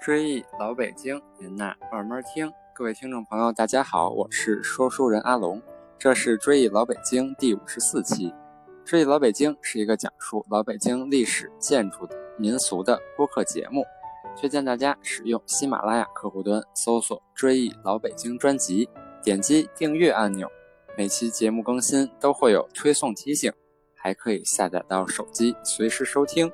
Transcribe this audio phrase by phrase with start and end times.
[0.00, 2.50] 追忆老北京，您呐慢慢听。
[2.72, 5.60] 各位听众朋友，大家好，我是说书人阿龙，
[5.98, 8.32] 这是追忆老北京第五十四期。
[8.84, 13.84] 追忆老北京是一个讲述老北京历史、建筑的民俗的播客节目，
[14.38, 18.88] 推荐大家使用喜马拉雅客户端搜索“追忆老北京”专辑，
[19.20, 20.48] 点击订阅按钮，
[20.96, 23.52] 每期节目更新都会有推送提醒，
[23.96, 26.50] 还可以下载到手机随时收听。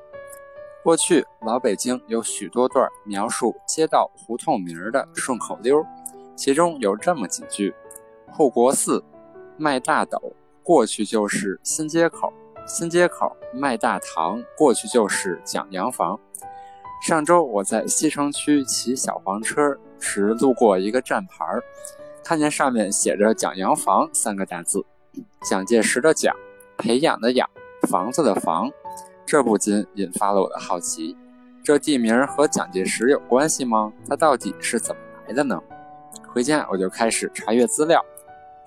[0.85, 5.83] 过去老北京有许多段描述街道胡同名儿的顺口溜，
[6.37, 7.75] 其中有这么几句：
[8.31, 9.03] 护国寺、
[9.57, 10.21] 卖大斗，
[10.63, 12.29] 过去就是新街口；
[12.67, 16.21] 新街口卖大堂，过去就是蒋洋房。
[17.01, 21.47] 上周我在西城区骑小黄车时，路过一个站牌，
[22.23, 24.85] 看见上面写着“蒋洋房”三个大字，
[25.49, 26.37] 蒋介石的蒋，
[26.77, 27.49] 培养的养，
[27.89, 28.71] 房子的房。
[29.35, 31.17] 这不禁引发了我的好奇：
[31.65, 33.93] 这地名和蒋介石有关系吗？
[34.09, 35.61] 它到底是怎么来的呢？
[36.33, 38.01] 回家我就开始查阅资料，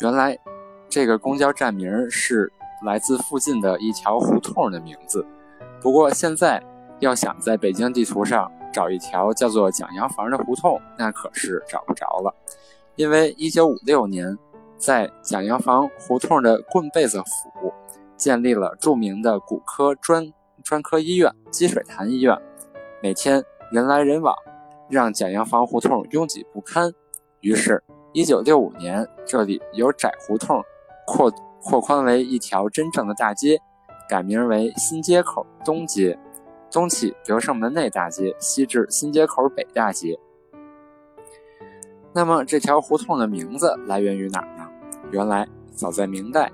[0.02, 0.38] 原来
[0.90, 2.52] 这个公交站名是
[2.86, 5.26] 来自附近的一条胡同的名字。
[5.80, 6.62] 不过现在
[7.00, 12.36] 要想在北京地图上找一条叫做蒋洋房的胡同，那可是找不着了，
[12.98, 14.38] 因为1956年
[14.78, 17.74] 在蒋洋房胡同的棍被子府
[18.18, 20.30] 建立了著名的骨科专。
[20.68, 22.38] 专科医院积水潭医院，
[23.02, 24.36] 每天人来人往，
[24.90, 26.92] 让简阳房胡同拥挤不堪。
[27.40, 27.82] 于是
[28.14, 30.62] ，1965年，这里由窄胡同
[31.06, 33.58] 扩扩宽为一条真正的大街，
[34.10, 36.20] 改名为新街口东街，
[36.70, 40.20] 东起德胜门内大街，西至新街口北大街。
[42.12, 44.68] 那么，这条胡同的名字来源于哪儿呢？
[45.12, 46.52] 原来，早在明代。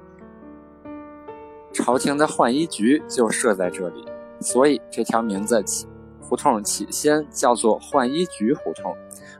[1.73, 4.05] 朝廷的浣衣局就设在这里，
[4.39, 5.87] 所以这条名字起
[6.21, 8.95] 胡同起先叫做浣衣局胡同。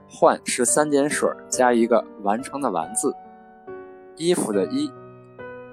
[0.08, 3.14] 浣是三点水加一个完成的完字，
[4.16, 4.90] 衣服的衣。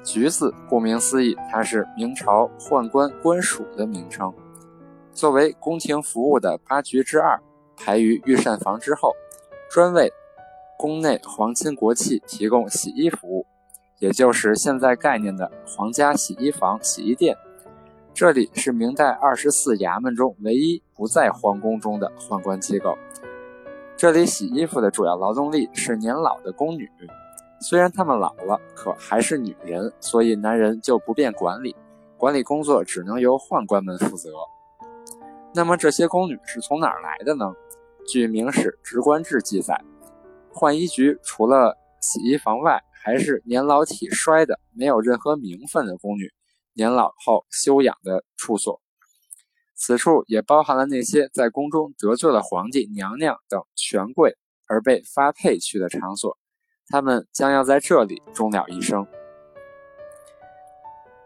[0.03, 4.34] 局字顾名思义，它是明朝宦官官署的名称。
[5.14, 7.40] 作为宫廷服务的八局之二，
[7.75, 9.14] 排于御膳房之后，
[9.69, 10.12] 专为
[10.78, 13.46] 宫内皇亲国戚提供洗衣服务。
[14.01, 17.38] 也就是现在概念的皇家洗衣房、洗衣店，
[18.16, 22.97] 这里是明代二十四衙门中唯一不在皇宫中的宦官机构。
[23.95, 26.90] 这里洗衣服的主要劳动力是年老的宫女，
[27.59, 31.75] 虽然她们老了，可还是女人，所以男人就不便管理，
[32.17, 34.31] 管理工作只能由宦官们负责。
[35.53, 37.53] 那么这些宫女是从哪儿来的呢？
[38.07, 39.79] 据《明史直官志》记载，
[40.51, 46.31] 浣衣局除了洗衣房外，还是年老体衰的、没有任何名分的宫女，
[46.73, 48.81] 年老后休养的处所。
[49.75, 56.38] 此处也包含了那些在宫中得罪了皇帝、娘娘等权贵而被发配去的场所，
[56.88, 59.07] 他们将要在这里终了一生。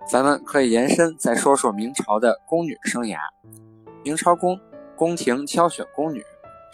[0.08, 3.18] 咱们可以延伸再说说明朝的宫女生涯。
[4.03, 4.58] 明朝宫
[4.96, 6.24] 宫廷挑选宫女。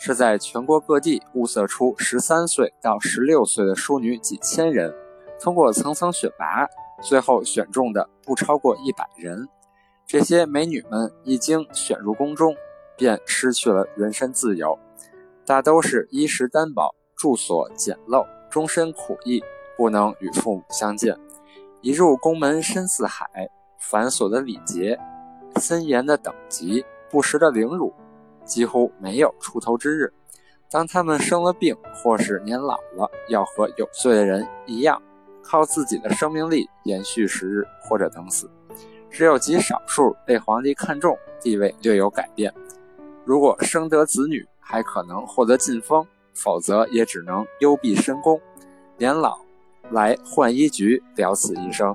[0.03, 4.91] 是在全国各地物色出十三岁到十六岁的淑女几千人，
[5.39, 6.67] 通过层层选拔，
[7.03, 9.47] 最后选中的不超过一百人。
[10.07, 12.55] 这些美女们一经选入宫中，
[12.97, 14.79] 便失去了人身自由，
[15.45, 19.43] 大都是衣食单薄、住所简陋、终身苦役，
[19.77, 21.15] 不能与父母相见。
[21.81, 23.27] 一入宫门深似海，
[23.79, 24.97] 繁琐的礼节、
[25.57, 27.93] 森严的等级、不时的凌辱。
[28.45, 30.11] 几乎没有出头之日。
[30.69, 35.01] 当他们生了病，或是年老了，要和有罪的人一样，
[35.43, 38.49] 靠自己的生命力延续时日，或者等死。
[39.09, 42.53] 只有极少数被皇帝看中，地位略有改变。
[43.25, 48.39] 如果生得子女，还可能获得晋封；否则也只能幽闭深宫，
[48.97, 49.37] 年老
[49.89, 51.93] 来浣衣局了此一生。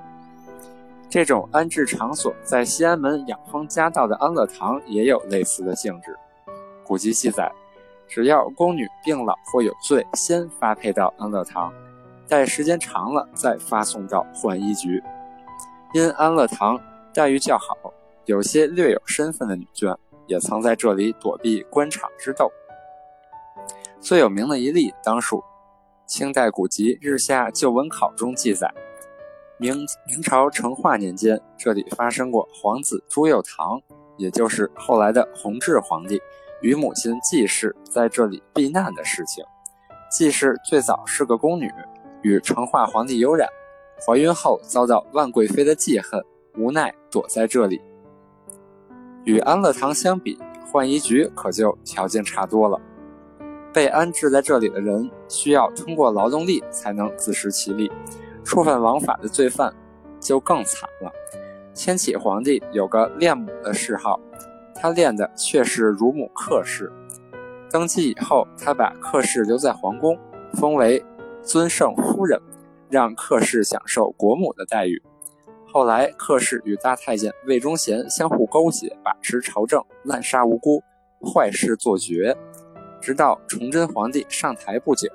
[1.09, 6.15] 这种安置场所，在西安门养蜂家道的安乐堂也有类似的性质。
[6.87, 7.51] 古籍记载，
[8.07, 11.73] 只要宫女病老或有罪，先发配到安乐堂，
[12.29, 15.03] 待时间长了再发送到浣衣局。
[15.93, 16.79] 因安乐堂
[17.13, 17.75] 待遇较好，
[18.23, 19.93] 有些略有身份的女眷
[20.27, 22.49] 也曾在这里躲避官场之斗。
[23.99, 25.43] 最有名的一例，当属
[26.05, 28.73] 清代古籍《日下旧闻考》中记载，
[29.57, 33.81] 明明朝成化年间，这里发生过皇子朱佑樘，
[34.15, 36.21] 也就是后来的弘治皇帝。
[36.61, 39.43] 与母亲季氏在这里避难的事情。
[40.09, 41.71] 季氏最早是个宫女，
[42.21, 43.47] 与成化皇帝有染，
[44.05, 46.23] 怀孕后遭到万贵妃的记恨，
[46.57, 47.81] 无奈躲在这里。
[49.25, 50.39] 与安乐堂相比，
[50.71, 52.79] 浣衣局可就条件差多了。
[53.73, 57.91] 被安置在这里的人需要通过劳动力才能自食其力，
[58.43, 59.71] 触犯王法的罪犯
[60.19, 61.11] 就更惨了。
[61.73, 64.19] 千禧皇帝有个恋母的嗜好，
[64.79, 66.91] 他练的却是乳母克氏。
[67.69, 70.17] 登基以后，他把克氏留在皇宫，
[70.53, 71.03] 封为
[71.41, 72.39] 尊圣夫人，
[72.89, 75.01] 让克氏享受国母的待遇。
[75.65, 80.81] 后来，克氏与大太监魏忠贤相互勾结，把持朝政，滥杀无辜，
[81.21, 82.35] 坏事做绝。
[83.01, 85.09] 直到崇祯皇帝上台不久，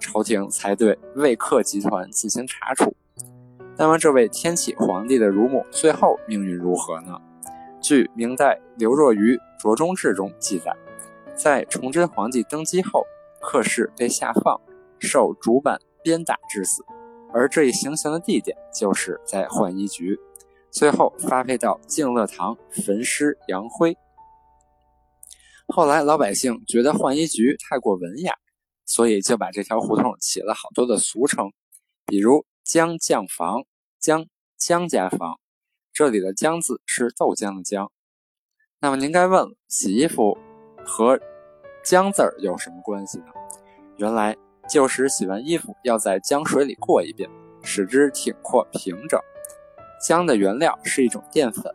[0.00, 2.94] 朝廷才对魏克集团进行查处。
[3.76, 7.20] 那么，这位天启皇帝的乳母最后命运如何呢？
[7.88, 10.76] 据明代刘若愚《卓中志》中记载，
[11.34, 13.02] 在崇祯皇帝登基后，
[13.40, 14.60] 客氏被下放，
[14.98, 16.84] 受竹板鞭打致死。
[17.32, 20.20] 而这一行刑的地点就是在浣衣局，
[20.70, 23.96] 最后发配到敬乐堂焚尸扬灰。
[25.68, 28.34] 后来老百姓觉得浣衣局太过文雅，
[28.84, 31.50] 所以就把这条胡同起了好多的俗称，
[32.04, 33.64] 比如江酱房、
[33.98, 34.26] 江
[34.58, 35.40] 江家房。
[35.98, 37.88] 这里的浆字是豆浆的浆。
[38.78, 40.38] 那么您该问了，洗衣服
[40.86, 41.18] 和
[41.84, 43.24] 浆字儿有什么关系呢？
[43.96, 44.36] 原来。
[44.68, 47.28] 旧时洗完衣服要在浆水里过一遍，
[47.62, 49.18] 使之挺阔平整。
[50.06, 51.74] 浆的原料是一种淀粉，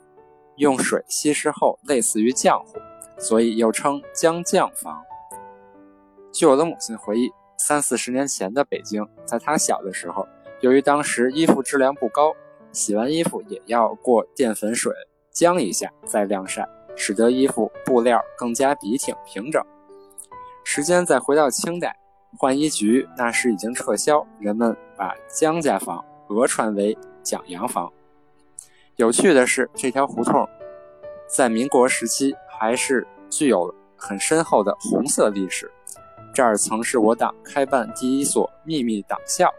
[0.58, 2.80] 用水稀释后类似于浆糊，
[3.18, 5.04] 所以又称浆酱房。
[6.32, 10.26] 据我的母亲回忆，三四十年前的北京，在她小的时候，
[10.62, 12.32] 由于当时衣服质量不高，
[12.74, 14.92] 洗完衣服也要过淀粉水
[15.34, 19.64] 浆一下再晾晒，使得衣服布料更加笔挺平整。
[20.66, 21.96] 时间再回到清代。
[22.40, 27.94] 浣衣局那时已经撤销，人们把江家房讹传为蒋洋房。
[28.96, 30.50] 有趣的是，这条胡同
[31.28, 35.72] 在民国时期还是具有很深厚的红色历史。
[36.34, 39.54] 这儿曾是我党开办第一所秘密党校。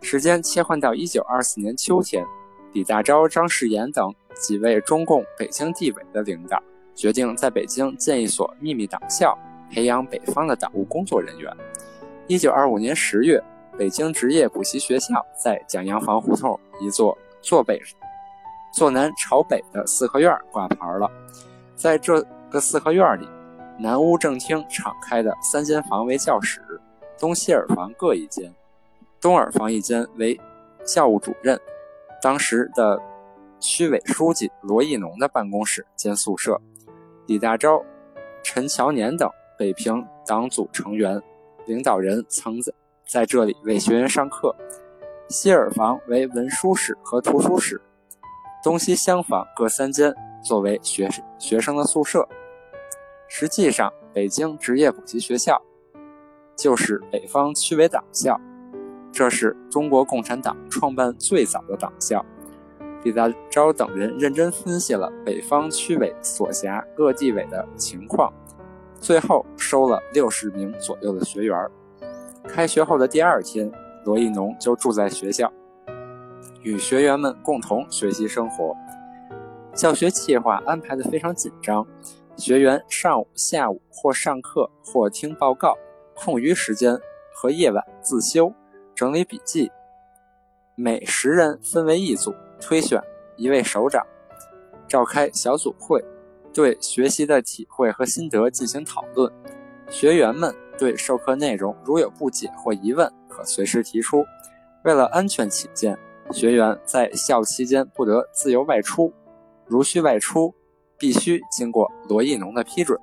[0.00, 2.24] 时间切换到一九二四年秋天，
[2.72, 6.62] 李大钊、张世炎等几位中共北京地委的领导
[6.94, 9.36] 决定在北京建一所秘密党校。
[9.68, 11.52] 培养北方的党务工作人员。
[12.28, 13.42] 一九二五年十月，
[13.76, 17.82] 北京职业补习学校在蒋洋房胡同一座坐北、
[18.72, 21.10] 坐南朝北的四合院挂牌了。
[21.74, 23.28] 在这个四合院里，
[23.76, 26.60] 南屋正厅敞开的三间房为教室，
[27.18, 28.54] 东西耳房各一间。
[29.26, 30.40] 东耳房一间为
[30.84, 31.60] 教务主任，
[32.22, 32.96] 当时的
[33.58, 36.56] 区委书记罗亦农的办公室兼宿舍。
[37.26, 37.82] 李大钊、
[38.44, 39.28] 陈乔年等。
[39.58, 41.20] 北平党组成员、
[41.66, 42.72] 领导人曾在
[43.04, 44.54] 在这里为学员上课。
[45.28, 47.82] 西耳房为文书室和图书室，
[48.62, 50.14] 东西厢房各三间，
[50.44, 52.28] 作为学学生的宿舍。
[53.26, 55.60] 实际上，北京职业补习学校
[56.54, 58.40] 就是北方区委党校，
[59.16, 62.22] 这是中国共产党创办最早的党校。
[63.02, 68.30] 李大钊等人认真分析了北方区委所辖各地委的情况。
[69.00, 71.56] 最后收了六十名左右的学员。
[72.46, 73.72] 开学后的第二天，
[74.04, 75.50] 罗亦农就住在学校，
[76.62, 78.76] 与学员们共同学习生活。
[79.72, 81.86] 教学计划安排的非常紧张，
[82.36, 85.74] 学员上午、下午或上课或听报告，
[86.14, 86.98] 空余时间
[87.34, 88.52] 和夜晚自修、
[88.96, 89.70] 整理笔记。
[90.74, 92.98] 每十人分为一组，推选
[93.36, 94.02] 一位首长，
[94.88, 96.02] 召开小组会。
[96.54, 99.30] 对学习的体会和心得进行讨论，
[99.90, 104.24] 学员们对授课内容如有不解或疑问，可随时提出。
[104.82, 105.98] 为了安全起见，
[106.32, 109.12] 学员在校期间不得自由外出，
[109.66, 110.54] 如需外出，
[110.96, 112.98] 必须经过罗亦农的批准。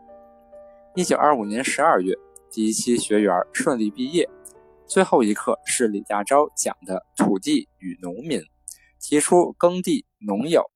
[0.96, 2.16] 一九二五年十二月，
[2.50, 4.28] 第一期学员顺利毕业。
[4.94, 8.40] 最后一课是李大钊讲的《土地与农民》，
[9.00, 10.70] 提出耕地农友。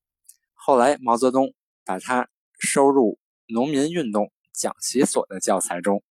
[0.56, 1.54] 后来毛泽东
[1.86, 2.28] 把它。
[2.60, 6.02] 收入农民运动讲习所的教材中。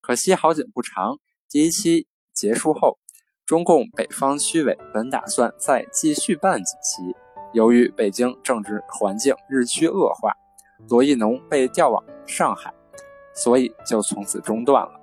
[0.00, 2.98] 可惜好景不长，第一期结束后，
[3.46, 7.14] 中共北方区委本打算再继续办几期，
[7.52, 10.32] 由于北京政治环境日趋恶化，
[10.88, 12.74] 罗亦农被调往上海，
[13.32, 15.00] 所以就从此中断了。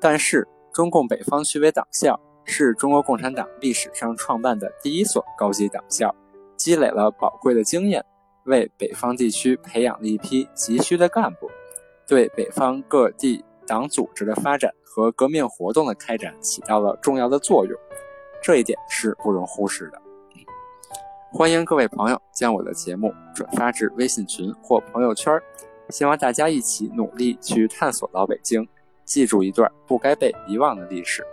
[0.00, 0.44] 但是，
[0.78, 6.14] 中共北方区委党校是中国共产党历史上创办的第一所高级党校，
[6.56, 8.00] 积累了宝贵的经验。
[8.44, 11.50] 为北方地区培养了一批急需的干部，
[12.06, 17.76] 对北方各地党组织的发展和革命活动的开展起到了重要的作用，
[18.40, 20.00] 这一点是不容忽视的。
[21.32, 25.42] 欢迎各位朋友将我的节目转发至微信群或朋友圈，
[25.88, 28.64] 希望大家一起努力去探索老北京，
[29.08, 31.26] 记住一段不该被遗忘的历史。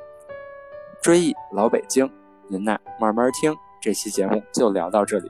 [1.01, 2.09] 追忆老北京，
[2.47, 3.53] 您呐慢慢听。
[3.81, 5.29] 这期节目就聊到这里，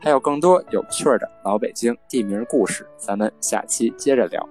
[0.00, 4.48] 还有更多有趣的老北京地名故事，咱们下期接着聊。